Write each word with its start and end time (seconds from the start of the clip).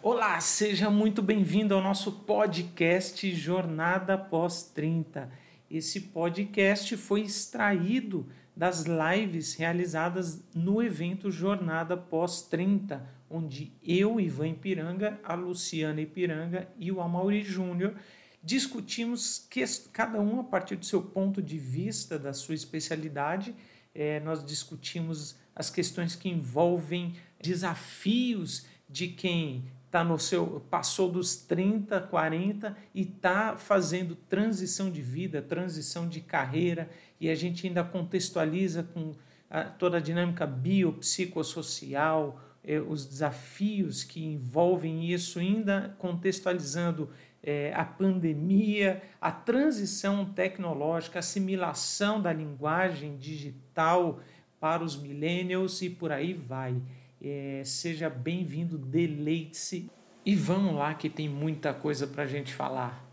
Olá, 0.00 0.40
seja 0.40 0.88
muito 0.88 1.20
bem-vindo 1.20 1.74
ao 1.74 1.82
nosso 1.82 2.12
podcast 2.12 3.34
Jornada 3.34 4.16
Pós 4.16 4.62
30. 4.62 5.28
Esse 5.68 6.00
podcast 6.00 6.96
foi 6.96 7.22
extraído 7.22 8.24
das 8.56 8.84
lives 8.84 9.54
realizadas 9.54 10.40
no 10.54 10.80
evento 10.80 11.32
Jornada 11.32 11.96
Pós 11.96 12.42
30, 12.42 13.04
onde 13.28 13.72
eu, 13.82 14.20
Ivan 14.20 14.50
Ipiranga, 14.50 15.18
a 15.24 15.34
Luciana 15.34 16.00
Ipiranga 16.00 16.68
e 16.78 16.92
o 16.92 17.00
Amaury 17.00 17.42
Júnior 17.42 17.96
discutimos 18.40 19.46
que, 19.50 19.64
cada 19.92 20.20
um 20.20 20.38
a 20.38 20.44
partir 20.44 20.76
do 20.76 20.86
seu 20.86 21.02
ponto 21.02 21.42
de 21.42 21.58
vista, 21.58 22.16
da 22.16 22.32
sua 22.32 22.54
especialidade. 22.54 23.52
É, 23.92 24.20
nós 24.20 24.44
discutimos 24.44 25.36
as 25.56 25.70
questões 25.70 26.14
que 26.14 26.28
envolvem 26.28 27.16
desafios 27.42 28.64
de 28.88 29.08
quem 29.08 29.64
tá 29.90 30.04
no 30.04 30.18
seu 30.18 30.64
passou 30.70 31.10
dos 31.10 31.36
30, 31.36 32.00
40 32.02 32.76
e 32.94 33.02
está 33.02 33.56
fazendo 33.56 34.14
transição 34.14 34.90
de 34.90 35.00
vida, 35.00 35.40
transição 35.40 36.08
de 36.08 36.20
carreira, 36.20 36.90
e 37.20 37.30
a 37.30 37.34
gente 37.34 37.66
ainda 37.66 37.82
contextualiza 37.82 38.82
com 38.82 39.14
a, 39.50 39.64
toda 39.64 39.96
a 39.96 40.00
dinâmica 40.00 40.46
biopsicossocial, 40.46 42.40
eh, 42.62 42.80
os 42.80 43.06
desafios 43.06 44.04
que 44.04 44.22
envolvem 44.22 45.10
isso, 45.10 45.38
ainda 45.38 45.96
contextualizando 45.98 47.08
eh, 47.42 47.72
a 47.74 47.84
pandemia, 47.84 49.02
a 49.20 49.32
transição 49.32 50.24
tecnológica, 50.26 51.18
a 51.18 51.20
assimilação 51.20 52.20
da 52.20 52.32
linguagem 52.32 53.16
digital 53.16 54.20
para 54.60 54.84
os 54.84 55.00
millennials 55.00 55.80
e 55.82 55.88
por 55.88 56.12
aí 56.12 56.34
vai. 56.34 56.76
É, 57.20 57.62
seja 57.64 58.08
bem-vindo, 58.08 58.78
deleite-se 58.78 59.90
e 60.24 60.36
vamos 60.36 60.74
lá 60.74 60.94
que 60.94 61.10
tem 61.10 61.28
muita 61.28 61.74
coisa 61.74 62.06
para 62.06 62.22
a 62.22 62.26
gente 62.26 62.54
falar. 62.54 63.04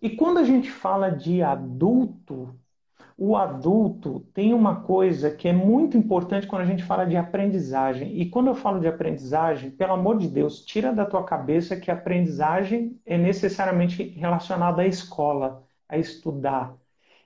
E 0.00 0.08
quando 0.08 0.38
a 0.38 0.44
gente 0.44 0.70
fala 0.70 1.10
de 1.10 1.42
adulto, 1.42 2.58
o 3.18 3.36
adulto 3.36 4.20
tem 4.32 4.54
uma 4.54 4.80
coisa 4.80 5.30
que 5.30 5.46
é 5.46 5.52
muito 5.52 5.94
importante 5.94 6.46
quando 6.46 6.62
a 6.62 6.66
gente 6.66 6.82
fala 6.82 7.04
de 7.04 7.18
aprendizagem. 7.18 8.18
E 8.18 8.30
quando 8.30 8.46
eu 8.46 8.54
falo 8.54 8.80
de 8.80 8.88
aprendizagem, 8.88 9.70
pelo 9.70 9.92
amor 9.92 10.16
de 10.16 10.26
Deus, 10.26 10.64
tira 10.64 10.90
da 10.90 11.04
tua 11.04 11.22
cabeça 11.22 11.76
que 11.76 11.90
aprendizagem 11.90 12.98
é 13.04 13.18
necessariamente 13.18 14.02
relacionada 14.02 14.80
à 14.80 14.86
escola, 14.86 15.62
a 15.86 15.98
estudar. 15.98 16.74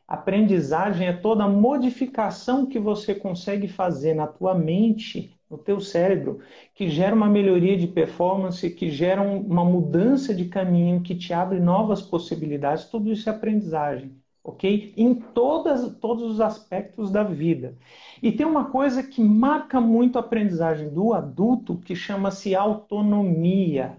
Aprendizagem 0.09 1.07
é 1.07 1.12
toda 1.12 1.47
modificação 1.47 2.67
que 2.67 2.79
você 2.79 3.14
consegue 3.14 3.69
fazer 3.69 4.14
na 4.14 4.27
tua 4.27 4.53
mente 4.53 5.33
no 5.55 5.59
teu 5.59 5.81
cérebro, 5.81 6.41
que 6.75 6.89
gera 6.89 7.15
uma 7.15 7.29
melhoria 7.29 7.77
de 7.79 7.87
performance, 7.87 8.69
que 8.71 8.91
gera 8.91 9.23
uma 9.23 9.65
mudança 9.65 10.35
de 10.35 10.47
caminho, 10.47 11.01
que 11.01 11.15
te 11.15 11.33
abre 11.33 11.61
novas 11.61 12.03
possibilidades, 12.03 12.87
tudo 12.87 13.13
isso 13.13 13.29
é 13.29 13.33
aprendizagem, 13.33 14.17
ok? 14.43 14.93
Em 14.97 15.15
todas, 15.15 15.97
todos 15.99 16.25
os 16.25 16.41
aspectos 16.41 17.11
da 17.11 17.23
vida. 17.23 17.77
E 18.21 18.33
tem 18.33 18.45
uma 18.45 18.65
coisa 18.65 19.03
que 19.03 19.23
marca 19.23 19.81
muito 19.81 20.19
a 20.19 20.21
aprendizagem 20.21 20.89
do 20.89 21.15
adulto, 21.15 21.79
que 21.79 21.95
chama-se 21.95 22.55
autonomia. 22.55 23.99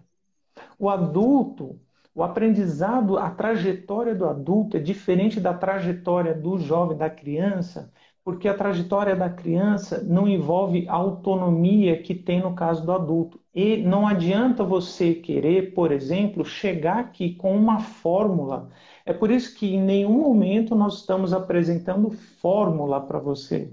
O 0.77 0.89
adulto, 0.89 1.79
o 2.13 2.21
aprendizado, 2.21 3.17
a 3.17 3.29
trajetória 3.29 4.13
do 4.13 4.25
adulto 4.25 4.75
é 4.75 4.79
diferente 4.81 5.39
da 5.39 5.53
trajetória 5.53 6.33
do 6.33 6.57
jovem, 6.57 6.97
da 6.97 7.09
criança, 7.09 7.91
porque 8.25 8.47
a 8.47 8.57
trajetória 8.57 9.15
da 9.15 9.29
criança 9.29 10.01
não 10.03 10.27
envolve 10.27 10.89
a 10.89 10.93
autonomia 10.93 12.01
que 12.01 12.15
tem 12.15 12.41
no 12.41 12.55
caso 12.55 12.83
do 12.83 12.91
adulto. 12.91 13.39
E 13.53 13.77
não 13.77 14.07
adianta 14.07 14.63
você 14.63 15.13
querer, 15.13 15.75
por 15.75 15.91
exemplo, 15.91 16.43
chegar 16.43 16.97
aqui 16.97 17.35
com 17.35 17.55
uma 17.55 17.79
fórmula. 17.79 18.71
É 19.05 19.13
por 19.13 19.29
isso 19.29 19.55
que 19.55 19.75
em 19.75 19.79
nenhum 19.79 20.23
momento 20.23 20.73
nós 20.73 21.01
estamos 21.01 21.33
apresentando 21.33 22.09
fórmula 22.09 22.99
para 22.99 23.19
você, 23.19 23.71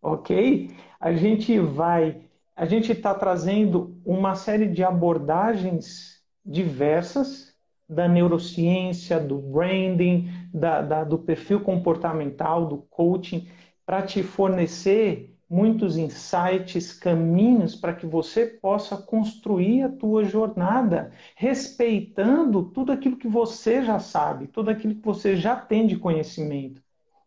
ok? 0.00 0.70
A 1.00 1.12
gente 1.12 1.58
vai, 1.58 2.22
a 2.54 2.64
gente 2.66 2.92
está 2.92 3.12
trazendo 3.12 4.00
uma 4.06 4.36
série 4.36 4.68
de 4.68 4.84
abordagens 4.84 6.22
diversas 6.46 7.52
da 7.88 8.06
neurociência, 8.06 9.18
do 9.18 9.38
branding, 9.38 10.30
da, 10.54 10.82
da, 10.82 11.04
do 11.04 11.18
perfil 11.18 11.60
comportamental, 11.60 12.66
do 12.66 12.78
coaching 12.90 13.48
para 13.88 14.02
te 14.02 14.22
fornecer 14.22 15.34
muitos 15.48 15.96
insights, 15.96 16.92
caminhos 16.92 17.74
para 17.74 17.94
que 17.94 18.04
você 18.04 18.44
possa 18.44 18.98
construir 18.98 19.82
a 19.82 19.88
tua 19.88 20.24
jornada, 20.24 21.10
respeitando 21.34 22.64
tudo 22.64 22.92
aquilo 22.92 23.16
que 23.16 23.26
você 23.26 23.82
já 23.82 23.98
sabe, 23.98 24.46
tudo 24.46 24.68
aquilo 24.68 24.94
que 24.94 25.00
você 25.00 25.36
já 25.36 25.56
tem 25.56 25.86
de 25.86 25.96
conhecimento. 25.96 26.82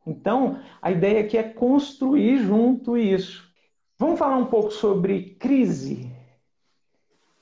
Então, 0.05 0.59
a 0.79 0.91
ideia 0.91 1.21
aqui 1.21 1.35
é 1.35 1.41
construir 1.41 2.37
junto 2.43 2.95
isso. 2.95 3.51
Vamos 3.97 4.19
falar 4.19 4.37
um 4.37 4.45
pouco 4.45 4.69
sobre 4.69 5.35
crise. 5.39 6.11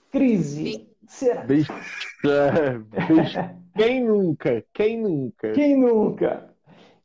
Crise. 0.10 0.88
Será? 1.06 1.42
Bicho, 1.42 1.74
bicho. 1.74 3.38
Quem 3.76 4.06
nunca? 4.06 4.64
Quem 4.74 4.98
nunca? 5.02 5.52
Quem 5.52 5.78
nunca? 5.78 6.56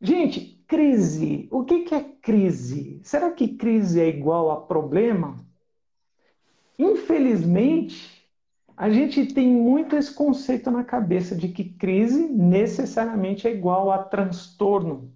Gente, 0.00 0.53
Crise. 0.66 1.46
O 1.50 1.62
que 1.62 1.94
é 1.94 2.02
crise? 2.02 2.98
Será 3.02 3.30
que 3.30 3.48
crise 3.48 4.00
é 4.00 4.08
igual 4.08 4.50
a 4.50 4.60
problema? 4.62 5.36
Infelizmente, 6.78 8.26
a 8.76 8.88
gente 8.88 9.26
tem 9.34 9.46
muito 9.46 9.94
esse 9.94 10.12
conceito 10.12 10.70
na 10.70 10.82
cabeça 10.82 11.36
de 11.36 11.48
que 11.48 11.64
crise 11.64 12.26
necessariamente 12.28 13.46
é 13.46 13.52
igual 13.52 13.90
a 13.90 13.98
transtorno, 13.98 15.12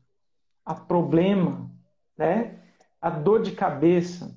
a 0.64 0.74
problema, 0.74 1.70
né? 2.16 2.58
a 3.00 3.08
dor 3.08 3.42
de 3.42 3.52
cabeça. 3.52 4.36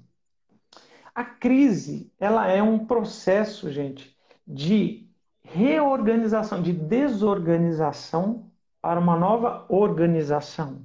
A 1.13 1.25
crise, 1.25 2.09
ela 2.19 2.47
é 2.47 2.63
um 2.63 2.85
processo, 2.85 3.69
gente, 3.69 4.15
de 4.47 5.09
reorganização, 5.43 6.61
de 6.61 6.71
desorganização 6.71 8.49
para 8.81 8.99
uma 8.99 9.17
nova 9.17 9.65
organização 9.69 10.81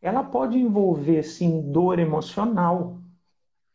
ela 0.00 0.22
pode 0.22 0.58
envolver 0.58 1.22
sim 1.22 1.70
dor 1.70 1.98
emocional, 1.98 2.98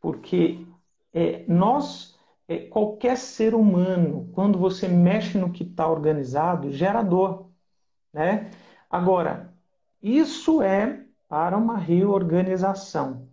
porque 0.01 0.65
é, 1.13 1.45
nós, 1.47 2.17
é, 2.47 2.57
qualquer 2.57 3.17
ser 3.17 3.53
humano, 3.53 4.29
quando 4.33 4.57
você 4.57 4.87
mexe 4.87 5.37
no 5.37 5.51
que 5.51 5.63
está 5.63 5.87
organizado, 5.87 6.71
gera 6.71 7.01
dor, 7.01 7.49
né? 8.13 8.51
Agora, 8.89 9.53
isso 10.01 10.61
é 10.61 11.05
para 11.27 11.57
uma 11.57 11.77
reorganização. 11.77 13.27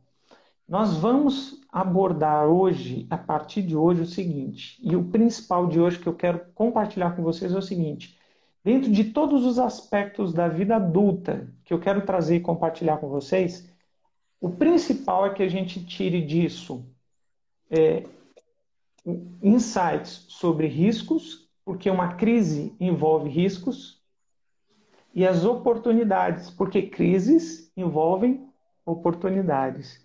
Nós 0.68 0.96
vamos 0.96 1.60
abordar 1.70 2.46
hoje, 2.46 3.06
a 3.10 3.18
partir 3.18 3.62
de 3.62 3.76
hoje, 3.76 4.02
o 4.02 4.06
seguinte, 4.06 4.78
e 4.82 4.96
o 4.96 5.04
principal 5.04 5.66
de 5.66 5.78
hoje 5.80 5.98
que 5.98 6.06
eu 6.06 6.14
quero 6.14 6.46
compartilhar 6.54 7.14
com 7.14 7.22
vocês 7.22 7.52
é 7.52 7.58
o 7.58 7.62
seguinte: 7.62 8.18
dentro 8.64 8.90
de 8.90 9.04
todos 9.04 9.44
os 9.44 9.58
aspectos 9.58 10.32
da 10.32 10.48
vida 10.48 10.76
adulta 10.76 11.48
que 11.64 11.74
eu 11.74 11.80
quero 11.80 12.04
trazer 12.06 12.36
e 12.36 12.40
compartilhar 12.40 12.98
com 12.98 13.08
vocês, 13.08 13.68
o 14.40 14.50
principal 14.50 15.26
é 15.26 15.34
que 15.34 15.42
a 15.42 15.48
gente 15.48 15.84
tire 15.84 16.20
disso 16.20 16.84
é, 17.70 18.04
insights 19.42 20.26
sobre 20.28 20.66
riscos, 20.66 21.48
porque 21.64 21.90
uma 21.90 22.14
crise 22.14 22.74
envolve 22.78 23.28
riscos, 23.28 24.00
e 25.14 25.26
as 25.26 25.44
oportunidades, 25.44 26.50
porque 26.50 26.82
crises 26.82 27.70
envolvem 27.76 28.48
oportunidades. 28.84 30.00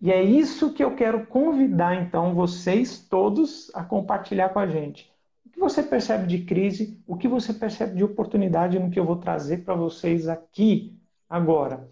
E 0.00 0.10
é 0.10 0.22
isso 0.22 0.72
que 0.72 0.82
eu 0.82 0.94
quero 0.94 1.26
convidar 1.26 1.94
então 1.94 2.34
vocês 2.34 2.98
todos 2.98 3.70
a 3.74 3.84
compartilhar 3.84 4.48
com 4.50 4.58
a 4.58 4.66
gente 4.66 5.12
que 5.58 5.60
você 5.60 5.82
percebe 5.82 6.28
de 6.28 6.44
crise, 6.44 7.02
o 7.04 7.16
que 7.16 7.26
você 7.26 7.52
percebe 7.52 7.96
de 7.96 8.04
oportunidade 8.04 8.78
no 8.78 8.90
que 8.90 8.98
eu 8.98 9.04
vou 9.04 9.16
trazer 9.16 9.64
para 9.64 9.74
vocês 9.74 10.28
aqui 10.28 10.96
agora. 11.28 11.90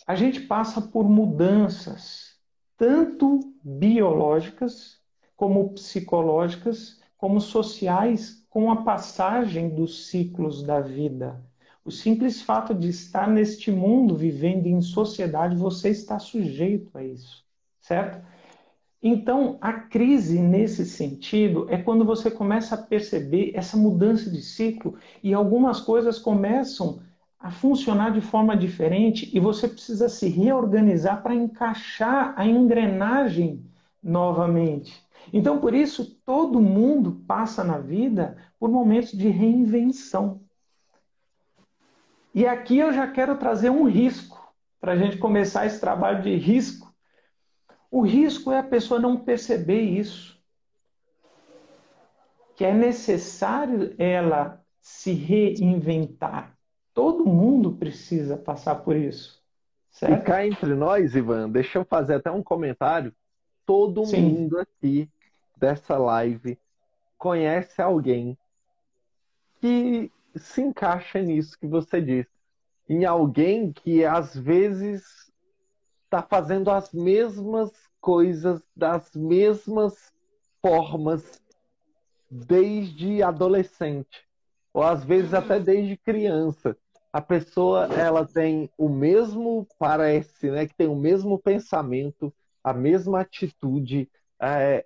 a 0.07 0.15
gente 0.15 0.39
passa 0.41 0.81
por 0.81 1.03
mudanças, 1.03 2.39
tanto 2.77 3.41
biológicas, 3.61 5.01
como 5.35 5.73
psicológicas, 5.73 7.00
como 7.21 7.39
sociais, 7.39 8.43
com 8.49 8.71
a 8.71 8.77
passagem 8.77 9.69
dos 9.69 10.07
ciclos 10.07 10.63
da 10.63 10.81
vida. 10.81 11.39
O 11.85 11.91
simples 11.91 12.41
fato 12.41 12.73
de 12.73 12.89
estar 12.89 13.29
neste 13.29 13.71
mundo, 13.71 14.15
vivendo 14.15 14.65
em 14.65 14.81
sociedade, 14.81 15.55
você 15.55 15.89
está 15.89 16.17
sujeito 16.17 16.97
a 16.97 17.03
isso, 17.03 17.45
certo? 17.79 18.25
Então, 19.03 19.59
a 19.61 19.71
crise 19.71 20.39
nesse 20.39 20.83
sentido 20.83 21.67
é 21.69 21.77
quando 21.77 22.03
você 22.03 22.31
começa 22.31 22.73
a 22.73 22.81
perceber 22.81 23.51
essa 23.53 23.77
mudança 23.77 24.27
de 24.27 24.41
ciclo 24.41 24.97
e 25.21 25.31
algumas 25.31 25.79
coisas 25.79 26.17
começam 26.17 27.03
a 27.39 27.51
funcionar 27.51 28.13
de 28.13 28.21
forma 28.21 28.57
diferente 28.57 29.29
e 29.31 29.39
você 29.39 29.67
precisa 29.67 30.09
se 30.09 30.27
reorganizar 30.27 31.21
para 31.21 31.35
encaixar 31.35 32.33
a 32.35 32.47
engrenagem 32.47 33.63
novamente. 34.01 35.03
Então, 35.31 35.59
por 35.59 35.73
isso, 35.73 36.19
todo 36.25 36.61
mundo 36.61 37.23
passa 37.27 37.63
na 37.63 37.77
vida 37.77 38.37
por 38.59 38.69
momentos 38.69 39.11
de 39.11 39.29
reinvenção. 39.29 40.41
E 42.33 42.47
aqui 42.47 42.77
eu 42.77 42.93
já 42.93 43.11
quero 43.11 43.37
trazer 43.37 43.69
um 43.69 43.87
risco 43.87 44.39
para 44.79 44.93
a 44.93 44.97
gente 44.97 45.17
começar 45.17 45.65
esse 45.65 45.79
trabalho 45.79 46.21
de 46.23 46.35
risco 46.35 46.91
o 47.91 48.01
risco 48.01 48.53
é 48.53 48.59
a 48.59 48.63
pessoa 48.63 49.01
não 49.01 49.17
perceber 49.17 49.81
isso. 49.81 50.39
Que 52.55 52.63
é 52.63 52.73
necessário 52.73 53.93
ela 53.97 54.63
se 54.79 55.11
reinventar. 55.11 56.57
Todo 56.93 57.25
mundo 57.25 57.73
precisa 57.73 58.37
passar 58.37 58.75
por 58.75 58.95
isso. 58.95 59.41
Certo? 59.91 60.21
E 60.21 60.23
cá 60.23 60.47
entre 60.47 60.73
nós, 60.73 61.15
Ivan, 61.15 61.49
deixa 61.49 61.79
eu 61.79 61.83
fazer 61.83 62.15
até 62.15 62.31
um 62.31 62.41
comentário. 62.41 63.13
Todo 63.65 64.05
Sim. 64.05 64.21
mundo 64.21 64.59
aqui 64.59 65.09
dessa 65.57 65.97
live 65.97 66.57
conhece 67.17 67.81
alguém 67.81 68.37
que 69.59 70.11
se 70.35 70.61
encaixa 70.61 71.21
nisso 71.21 71.57
que 71.59 71.67
você 71.67 72.01
disse. 72.01 72.31
Em 72.89 73.05
alguém 73.05 73.71
que 73.71 74.03
às 74.03 74.35
vezes 74.35 75.31
está 76.05 76.21
fazendo 76.21 76.69
as 76.69 76.91
mesmas 76.91 77.71
coisas 78.01 78.61
das 78.75 79.13
mesmas 79.15 80.11
formas 80.61 81.41
desde 82.29 83.21
adolescente 83.21 84.27
ou 84.73 84.83
às 84.83 85.03
vezes 85.03 85.33
até 85.33 85.59
desde 85.59 85.97
criança. 85.97 86.75
A 87.13 87.21
pessoa 87.21 87.85
ela 87.93 88.25
tem 88.25 88.69
o 88.77 88.87
mesmo 88.87 89.67
parece, 89.77 90.49
né, 90.49 90.65
que 90.65 90.73
tem 90.73 90.87
o 90.87 90.95
mesmo 90.95 91.37
pensamento, 91.37 92.33
a 92.63 92.73
mesma 92.73 93.21
atitude. 93.21 94.09
É, 94.39 94.85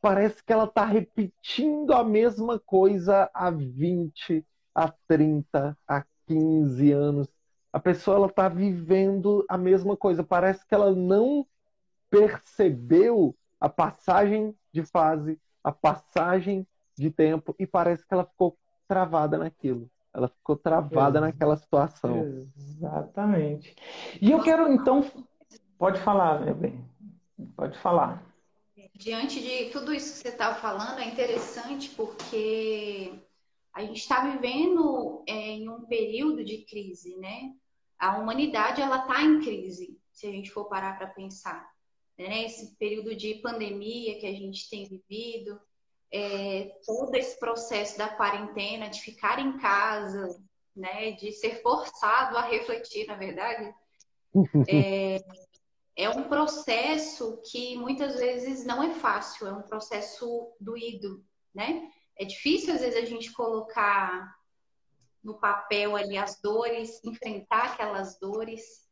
parece 0.00 0.42
que 0.42 0.52
ela 0.52 0.64
está 0.64 0.84
repetindo 0.84 1.92
a 1.92 2.04
mesma 2.04 2.58
coisa 2.58 3.30
há 3.32 3.50
20, 3.50 4.44
há 4.74 4.92
30, 5.06 5.76
há 5.86 6.04
15 6.26 6.92
anos 6.92 7.28
a 7.74 7.80
pessoa 7.80 8.18
ela 8.18 8.26
está 8.28 8.48
vivendo 8.48 9.44
a 9.48 9.58
mesma 9.58 9.96
coisa. 9.96 10.22
Parece 10.22 10.64
que 10.64 10.72
ela 10.72 10.94
não 10.94 11.44
percebeu 12.08 13.34
a 13.60 13.68
passagem 13.68 14.54
de 14.72 14.84
fase, 14.84 15.40
a 15.62 15.72
passagem 15.72 16.64
de 16.96 17.10
tempo 17.10 17.52
e 17.58 17.66
parece 17.66 18.06
que 18.06 18.14
ela 18.14 18.24
ficou 18.24 18.56
travada 18.86 19.36
naquilo. 19.36 19.90
Ela 20.14 20.28
ficou 20.28 20.54
travada 20.56 21.20
naquela 21.20 21.56
situação. 21.56 22.24
Exatamente. 22.56 23.74
E 24.22 24.30
eu 24.30 24.40
quero 24.40 24.72
então, 24.72 25.04
pode 25.76 25.98
falar, 26.02 26.42
meu 26.42 26.54
bem, 26.54 26.84
pode 27.74 27.78
falar. 27.78 28.22
Diante 28.94 29.40
de 29.40 29.70
tudo 29.70 29.92
isso 29.92 30.14
que 30.14 30.18
você 30.20 30.28
está 30.28 30.54
falando, 30.54 31.00
é 31.00 31.06
interessante 31.06 31.90
porque 31.90 33.12
a 33.72 33.82
gente 33.82 33.98
está 33.98 34.28
vivendo 34.30 35.22
é, 35.26 35.32
em 35.32 35.68
um 35.68 35.84
período 35.86 36.44
de 36.44 36.58
crise, 36.64 37.16
né? 37.16 37.52
a 37.98 38.18
humanidade 38.18 38.82
ela 38.82 38.98
está 38.98 39.22
em 39.22 39.40
crise, 39.40 39.98
se 40.12 40.26
a 40.26 40.30
gente 40.30 40.50
for 40.50 40.66
parar 40.66 40.98
para 40.98 41.08
pensar. 41.08 41.68
Né? 42.18 42.44
Esse 42.44 42.76
período 42.76 43.14
de 43.14 43.36
pandemia 43.36 44.18
que 44.18 44.26
a 44.26 44.32
gente 44.32 44.68
tem 44.68 44.88
vivido, 44.88 45.60
é, 46.12 46.76
todo 46.84 47.14
esse 47.14 47.38
processo 47.38 47.96
da 47.96 48.08
quarentena, 48.08 48.88
de 48.88 49.00
ficar 49.00 49.38
em 49.38 49.58
casa, 49.58 50.40
né? 50.74 51.12
de 51.12 51.32
ser 51.32 51.62
forçado 51.62 52.36
a 52.36 52.42
refletir, 52.42 53.06
na 53.06 53.14
verdade, 53.14 53.72
é, 54.68 55.20
é 55.96 56.08
um 56.08 56.24
processo 56.24 57.40
que 57.50 57.76
muitas 57.76 58.18
vezes 58.18 58.64
não 58.64 58.82
é 58.82 58.94
fácil, 58.94 59.46
é 59.46 59.52
um 59.52 59.62
processo 59.62 60.52
doído, 60.60 61.24
né? 61.54 61.90
É 62.16 62.24
difícil 62.24 62.74
às 62.74 62.80
vezes 62.80 62.96
a 62.96 63.04
gente 63.04 63.32
colocar 63.32 64.34
no 65.22 65.34
papel 65.38 65.96
ali 65.96 66.18
as 66.18 66.40
dores, 66.40 67.02
enfrentar 67.04 67.72
aquelas 67.72 68.18
dores. 68.18 68.84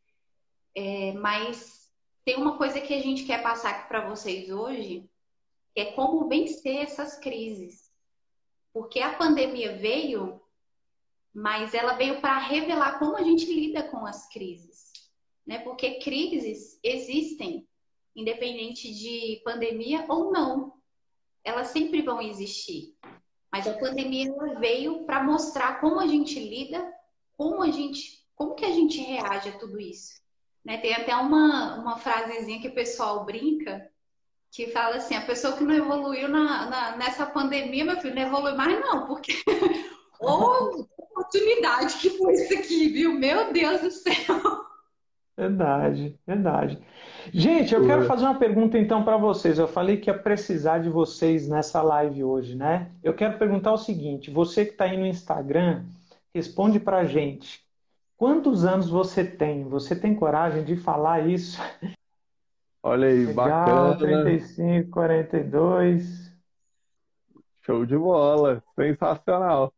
É, 0.75 1.13
mas 1.13 1.91
tem 2.25 2.37
uma 2.37 2.57
coisa 2.57 2.81
que 2.81 2.95
a 2.95 3.03
gente 3.03 3.25
quer 3.25 3.43
passar 3.43 3.71
aqui 3.71 3.89
para 3.89 4.09
vocês 4.09 4.49
hoje, 4.49 5.11
que 5.75 5.81
é 5.81 5.93
como 5.93 6.29
vencer 6.29 6.77
essas 6.77 7.19
crises. 7.19 7.91
Porque 8.73 9.01
a 9.01 9.17
pandemia 9.17 9.77
veio, 9.77 10.41
mas 11.35 11.75
ela 11.75 11.95
veio 11.95 12.21
para 12.21 12.39
revelar 12.39 12.99
como 12.99 13.17
a 13.17 13.23
gente 13.23 13.45
lida 13.47 13.83
com 13.89 14.07
as 14.07 14.29
crises. 14.29 14.92
Né? 15.47 15.59
Porque 15.59 15.99
crises 15.99 16.79
existem, 16.83 17.67
independente 18.15 18.93
de 18.93 19.41
pandemia 19.45 20.05
ou 20.09 20.31
não. 20.31 20.75
Elas 21.45 21.69
sempre 21.69 22.03
vão 22.03 22.21
existir. 22.21 22.95
Mas 23.51 23.67
a 23.67 23.75
pandemia 23.75 24.33
veio 24.59 25.05
para 25.05 25.23
mostrar 25.23 25.81
como 25.81 26.01
a 26.01 26.07
gente 26.07 26.39
lida, 26.39 26.91
como 27.37 27.63
a 27.63 27.71
gente, 27.71 28.25
como 28.35 28.55
que 28.55 28.65
a 28.65 28.71
gente 28.71 29.01
reage 29.01 29.51
a 29.51 29.59
tudo 29.59 29.79
isso. 29.79 30.23
Né? 30.65 30.79
Tem 30.79 30.95
até 30.95 31.15
uma, 31.17 31.81
uma 31.81 31.99
frasezinha 31.99 32.61
que 32.61 32.69
o 32.69 32.75
pessoal 32.75 33.25
brinca, 33.25 33.91
que 34.51 34.69
fala 34.69 34.97
assim, 34.97 35.15
a 35.15 35.27
pessoa 35.27 35.57
que 35.57 35.65
não 35.65 35.75
evoluiu 35.75 36.29
na, 36.29 36.67
na 36.71 36.97
nessa 36.97 37.27
pandemia, 37.27 37.85
meu 37.85 37.97
filho, 37.97 38.15
não 38.15 38.23
evolui 38.23 38.55
mais 38.55 38.79
não, 38.81 39.07
porque 39.07 39.33
ô 40.21 40.87
oportunidade 40.97 41.99
que 41.99 42.11
foi 42.11 42.35
isso 42.35 42.55
aqui, 42.55 42.89
viu? 42.89 43.15
Meu 43.15 43.53
Deus 43.53 43.81
do 43.81 43.91
céu! 43.91 44.72
Verdade, 45.37 46.19
verdade. 46.27 46.79
Gente, 47.33 47.75
eu 47.75 47.87
quero 47.87 48.05
fazer 48.05 48.25
uma 48.25 48.39
pergunta 48.39 48.79
então 48.79 49.03
para 49.03 49.17
vocês. 49.17 49.59
Eu 49.59 49.67
falei 49.67 49.97
que 49.97 50.11
ia 50.11 50.19
precisar 50.19 50.79
de 50.79 50.91
vocês 50.91 51.49
nessa 51.49 51.81
live 51.81 52.23
hoje, 52.23 52.55
né? 52.55 52.91
Eu 53.03 53.15
quero 53.15 53.39
perguntar 53.39 53.73
o 53.73 53.79
seguinte: 53.79 54.31
você 54.31 54.65
que 54.65 54.73
está 54.73 54.85
aí 54.85 54.97
no 54.97 55.07
Instagram, 55.07 55.85
responde 56.35 56.79
para 56.79 56.99
a 56.99 57.05
gente. 57.05 57.65
Quantos 58.17 58.65
anos 58.65 58.89
você 58.89 59.25
tem? 59.25 59.65
Você 59.65 59.97
tem 59.97 60.15
coragem 60.15 60.65
de 60.65 60.77
falar 60.77 61.27
isso? 61.27 61.61
Olha 62.83 63.09
aí, 63.09 63.27
Legal, 63.27 63.35
bacana. 63.35 64.25
35, 64.25 64.91
42. 64.91 66.33
Show 67.63 67.87
de 67.87 67.97
bola, 67.97 68.63
sensacional. 68.75 69.73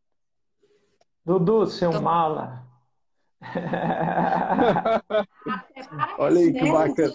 Dudu, 1.23 1.65
seu 1.67 2.01
mala. 2.01 2.63
Olha 6.17 6.39
aí 6.39 6.53
que 6.53 6.71
bacana. 6.71 7.13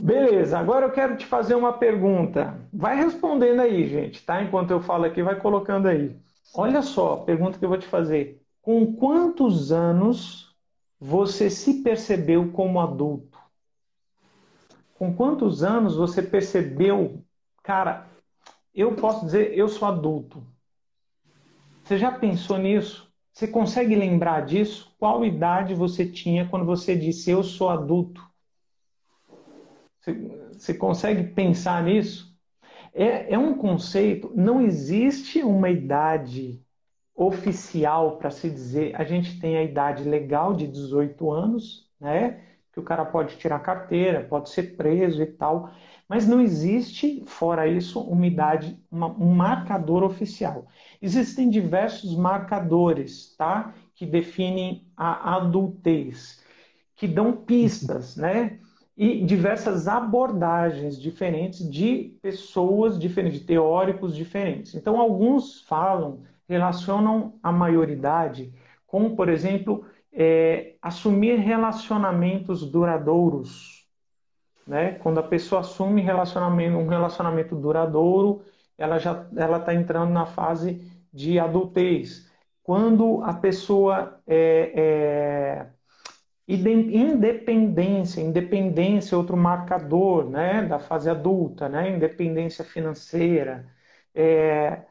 Beleza, 0.00 0.58
agora 0.58 0.86
eu 0.86 0.92
quero 0.92 1.16
te 1.16 1.26
fazer 1.26 1.54
uma 1.54 1.72
pergunta. 1.72 2.60
Vai 2.72 2.96
respondendo 2.96 3.60
aí, 3.60 3.88
gente, 3.88 4.24
tá? 4.24 4.42
Enquanto 4.42 4.70
eu 4.70 4.80
falo 4.80 5.04
aqui, 5.04 5.22
vai 5.22 5.40
colocando 5.40 5.88
aí. 5.88 6.16
Olha 6.54 6.82
só, 6.82 7.14
a 7.14 7.24
pergunta 7.24 7.58
que 7.58 7.64
eu 7.64 7.68
vou 7.68 7.78
te 7.78 7.86
fazer. 7.86 8.40
Com 8.60 8.94
quantos 8.94 9.72
anos 9.72 10.54
você 11.00 11.48
se 11.48 11.82
percebeu 11.82 12.52
como 12.52 12.80
adulto? 12.80 13.38
Com 14.94 15.14
quantos 15.14 15.62
anos 15.62 15.96
você 15.96 16.22
percebeu, 16.22 17.22
cara, 17.62 18.06
eu 18.74 18.94
posso 18.94 19.24
dizer, 19.24 19.56
eu 19.56 19.68
sou 19.68 19.88
adulto. 19.88 20.44
Você 21.84 21.96
já 21.96 22.12
pensou 22.12 22.58
nisso? 22.58 23.07
Você 23.38 23.46
consegue 23.46 23.94
lembrar 23.94 24.44
disso? 24.44 24.92
Qual 24.98 25.24
idade 25.24 25.72
você 25.72 26.04
tinha 26.04 26.48
quando 26.48 26.66
você 26.66 26.96
disse 26.96 27.30
eu 27.30 27.44
sou 27.44 27.68
adulto? 27.68 28.20
Você, 30.00 30.12
você 30.52 30.74
consegue 30.74 31.22
pensar 31.22 31.84
nisso? 31.84 32.36
É, 32.92 33.32
é 33.32 33.38
um 33.38 33.56
conceito, 33.56 34.32
não 34.34 34.60
existe 34.60 35.40
uma 35.40 35.70
idade 35.70 36.60
oficial 37.14 38.16
para 38.16 38.32
se 38.32 38.50
dizer. 38.50 39.00
A 39.00 39.04
gente 39.04 39.38
tem 39.38 39.56
a 39.56 39.62
idade 39.62 40.02
legal 40.02 40.52
de 40.52 40.66
18 40.66 41.30
anos, 41.30 41.88
né? 42.00 42.44
Que 42.72 42.80
o 42.80 42.82
cara 42.82 43.04
pode 43.04 43.36
tirar 43.36 43.60
carteira, 43.60 44.24
pode 44.24 44.50
ser 44.50 44.76
preso 44.76 45.22
e 45.22 45.26
tal. 45.26 45.70
Mas 46.08 46.26
não 46.26 46.40
existe, 46.40 47.22
fora 47.26 47.66
isso, 47.68 48.00
uma 48.00 48.26
idade, 48.26 48.78
uma, 48.90 49.08
um 49.08 49.34
marcador 49.34 50.02
oficial. 50.02 50.66
Existem 51.02 51.50
diversos 51.50 52.16
marcadores, 52.16 53.34
tá? 53.36 53.74
Que 53.94 54.06
definem 54.06 54.86
a 54.96 55.36
adultez, 55.36 56.42
que 56.96 57.06
dão 57.06 57.32
pistas, 57.32 58.16
né? 58.16 58.58
E 58.96 59.24
diversas 59.24 59.86
abordagens 59.86 61.00
diferentes 61.00 61.70
de 61.70 62.16
pessoas 62.22 62.98
diferentes, 62.98 63.40
de 63.40 63.46
teóricos 63.46 64.16
diferentes. 64.16 64.74
Então, 64.74 64.98
alguns 64.98 65.60
falam, 65.62 66.22
relacionam 66.48 67.38
a 67.42 67.52
maioridade 67.52 68.52
com, 68.86 69.14
por 69.14 69.28
exemplo, 69.28 69.84
é, 70.12 70.74
assumir 70.82 71.36
relacionamentos 71.38 72.68
duradouros. 72.68 73.77
Né? 74.68 74.92
Quando 75.02 75.18
a 75.18 75.22
pessoa 75.22 75.62
assume 75.62 76.02
relacionamento, 76.02 76.76
um 76.76 76.86
relacionamento 76.86 77.56
duradouro, 77.56 78.42
ela 78.76 78.98
já 78.98 79.26
ela 79.34 79.56
está 79.58 79.74
entrando 79.74 80.12
na 80.12 80.26
fase 80.26 80.86
de 81.12 81.38
adultez. 81.40 82.30
Quando 82.62 83.22
a 83.24 83.32
pessoa 83.32 84.20
é, 84.26 84.72
é 84.76 85.66
independência, 86.46 88.20
independência 88.20 89.14
é 89.14 89.18
outro 89.18 89.36
marcador, 89.36 90.28
né, 90.28 90.62
da 90.62 90.78
fase 90.78 91.08
adulta, 91.08 91.68
né, 91.68 91.90
independência 91.90 92.64
financeira, 92.64 93.66
é, 94.14 94.82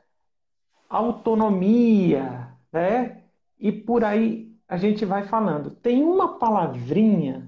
autonomia, 0.89 2.48
né, 2.72 3.24
e 3.60 3.72
por 3.72 4.03
aí 4.03 4.55
a 4.67 4.77
gente 4.77 5.05
vai 5.05 5.24
falando. 5.24 5.72
Tem 5.72 6.03
uma 6.03 6.39
palavrinha 6.39 7.47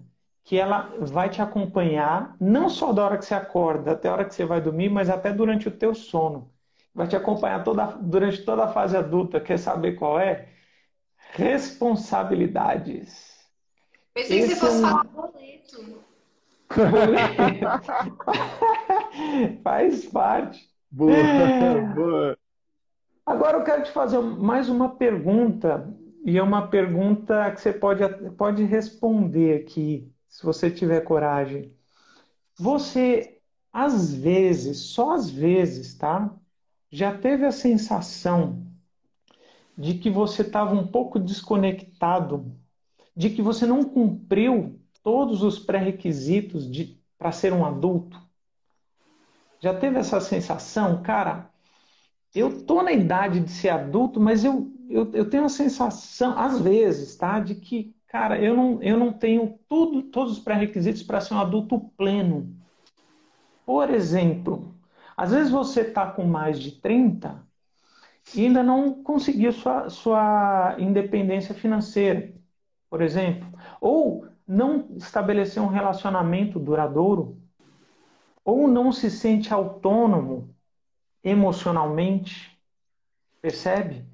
que 0.49 0.57
ela 0.57 0.91
vai 0.97 1.29
te 1.29 1.41
acompanhar 1.43 2.35
não 2.41 2.69
só 2.69 2.91
da 2.91 3.05
hora 3.05 3.19
que 3.19 3.25
você 3.25 3.35
acorda 3.35 3.91
até 3.91 4.09
a 4.09 4.13
hora 4.13 4.25
que 4.25 4.33
você 4.33 4.43
vai 4.43 4.59
dormir, 4.59 4.89
mas 4.89 5.07
até 5.07 5.31
durante 5.31 5.67
o 5.67 5.71
teu 5.71 5.93
sono. 5.93 6.51
Vai 6.91 7.07
te 7.07 7.15
acompanhar 7.15 7.63
toda, 7.63 7.85
durante 8.01 8.43
toda 8.43 8.63
a 8.63 8.73
fase 8.73 8.97
adulta. 8.97 9.39
Quer 9.39 9.59
saber 9.59 9.91
qual 9.91 10.19
é? 10.19 10.49
Responsabilidades. 11.33 13.47
Pensei 14.11 14.39
Esse 14.39 14.47
que 14.47 14.55
você 14.55 14.59
fosse 14.59 14.83
é 14.83 14.87
um... 14.87 14.89
falar 14.89 15.03
boleto. 15.03 16.03
Faz 19.63 20.05
parte. 20.05 20.67
Boa, 20.89 21.13
boa. 21.93 22.35
Agora 23.23 23.59
eu 23.59 23.63
quero 23.63 23.83
te 23.83 23.91
fazer 23.91 24.17
mais 24.17 24.67
uma 24.67 24.95
pergunta 24.95 25.95
e 26.25 26.39
é 26.39 26.41
uma 26.41 26.69
pergunta 26.69 27.51
que 27.51 27.61
você 27.61 27.71
pode, 27.71 28.01
pode 28.31 28.63
responder 28.63 29.61
aqui, 29.61 30.11
se 30.29 30.45
você 30.45 30.71
tiver 30.71 31.01
coragem. 31.01 31.73
Você, 32.57 33.41
às 33.73 34.13
vezes, 34.13 34.77
só 34.79 35.11
às 35.11 35.29
vezes, 35.29 35.95
tá? 35.95 36.33
Já 36.89 37.17
teve 37.17 37.45
a 37.45 37.51
sensação 37.51 38.65
de 39.77 39.95
que 39.95 40.09
você 40.09 40.41
estava 40.41 40.73
um 40.73 40.87
pouco 40.87 41.19
desconectado, 41.19 42.55
de 43.15 43.29
que 43.29 43.41
você 43.41 43.65
não 43.65 43.83
cumpriu 43.83 44.79
todos 45.03 45.43
os 45.43 45.59
pré-requisitos 45.59 46.69
para 47.17 47.31
ser 47.31 47.51
um 47.51 47.65
adulto? 47.65 48.21
Já 49.59 49.77
teve 49.77 49.97
essa 49.97 50.21
sensação? 50.21 51.01
Cara, 51.01 51.49
eu 52.33 52.65
tô 52.65 52.81
na 52.81 52.93
idade 52.93 53.41
de 53.41 53.51
ser 53.51 53.69
adulto, 53.69 54.21
mas 54.21 54.45
eu 54.45 54.71
eu, 54.89 55.11
eu 55.13 55.29
tenho 55.29 55.45
a 55.45 55.49
sensação, 55.49 56.37
às 56.37 56.59
vezes, 56.59 57.15
tá, 57.15 57.39
de 57.39 57.53
que, 57.55 57.95
cara, 58.09 58.41
eu 58.41 58.55
não, 58.55 58.83
eu 58.83 58.97
não 58.97 59.13
tenho 59.13 59.57
tudo, 59.69 60.03
todos 60.03 60.33
os 60.33 60.39
pré-requisitos 60.39 61.03
para 61.03 61.21
ser 61.21 61.35
um 61.35 61.39
adulto 61.39 61.79
pleno. 61.95 62.53
Por 63.65 63.89
exemplo, 63.91 64.75
às 65.15 65.31
vezes 65.31 65.51
você 65.51 65.81
está 65.81 66.11
com 66.11 66.25
mais 66.25 66.59
de 66.59 66.71
30 66.81 67.47
e 68.35 68.45
ainda 68.45 68.63
não 68.63 69.03
conseguiu 69.03 69.51
sua, 69.51 69.89
sua 69.89 70.75
independência 70.79 71.53
financeira, 71.53 72.33
por 72.89 73.01
exemplo. 73.01 73.47
Ou 73.79 74.27
não 74.47 74.87
estabeleceu 74.97 75.61
um 75.61 75.67
relacionamento 75.67 76.59
duradouro, 76.59 77.39
ou 78.43 78.67
não 78.67 78.91
se 78.91 79.11
sente 79.11 79.53
autônomo 79.53 80.49
emocionalmente, 81.23 82.59
percebe? 83.39 84.08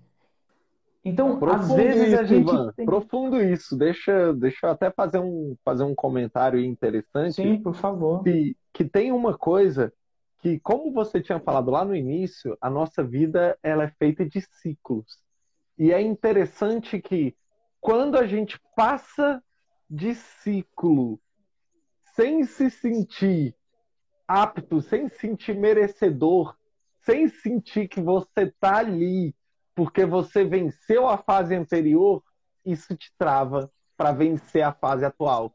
Então, 1.05 1.37
profundo 1.37 1.71
às 1.71 1.75
vezes 1.75 2.07
isso, 2.07 2.19
a 2.19 2.23
gente. 2.23 2.49
Ivan, 2.49 2.73
tem... 2.73 2.85
Profundo 2.85 3.39
isso. 3.39 3.77
Deixa, 3.77 4.33
deixa 4.33 4.65
eu 4.65 4.71
até 4.71 4.89
fazer 4.89 5.19
um, 5.19 5.55
fazer 5.63 5.83
um 5.83 5.93
comentário 5.93 6.59
interessante. 6.59 7.35
Sim, 7.35 7.61
por 7.61 7.75
favor. 7.75 8.23
Que, 8.23 8.57
que 8.73 8.83
tem 8.83 9.11
uma 9.11 9.37
coisa 9.37 9.93
que, 10.39 10.59
como 10.59 10.91
você 10.91 11.21
tinha 11.21 11.39
falado 11.39 11.69
lá 11.69 11.85
no 11.85 11.95
início, 11.95 12.57
a 12.59 12.71
nossa 12.71 13.03
vida 13.03 13.55
ela 13.61 13.83
é 13.83 13.91
feita 13.99 14.25
de 14.25 14.41
ciclos. 14.41 15.19
E 15.77 15.91
é 15.91 16.01
interessante 16.01 16.99
que 16.99 17.35
quando 17.79 18.17
a 18.17 18.25
gente 18.25 18.59
passa 18.75 19.43
de 19.87 20.15
ciclo 20.15 21.19
sem 22.15 22.43
se 22.45 22.71
sentir 22.71 23.55
apto, 24.27 24.81
sem 24.81 25.07
se 25.07 25.19
sentir 25.19 25.55
merecedor, 25.55 26.55
sem 27.01 27.27
sentir 27.27 27.87
que 27.87 28.01
você 28.01 28.43
está 28.45 28.77
ali 28.77 29.35
porque 29.75 30.05
você 30.05 30.45
venceu 30.45 31.07
a 31.07 31.17
fase 31.17 31.53
anterior, 31.53 32.23
isso 32.65 32.95
te 32.95 33.13
trava 33.17 33.69
para 33.97 34.13
vencer 34.13 34.63
a 34.63 34.71
fase 34.71 35.05
atual. 35.05 35.53